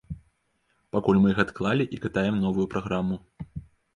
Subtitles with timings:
[0.95, 3.15] Пакуль мы іх адклалі і катаем новую праграму.